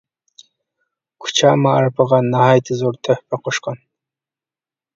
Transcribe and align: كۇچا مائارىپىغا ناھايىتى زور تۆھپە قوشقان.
كۇچا 1.25 1.51
مائارىپىغا 1.65 2.21
ناھايىتى 2.31 2.81
زور 2.81 2.99
تۆھپە 3.09 3.43
قوشقان. 3.49 3.81